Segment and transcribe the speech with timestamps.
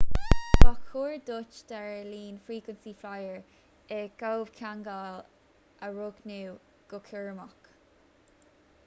[0.61, 3.43] ba chóir duit d'aerlíne frequency flyer
[3.99, 5.21] i gcomhcheangal
[5.89, 6.39] a roghnú
[6.95, 7.73] go cúramach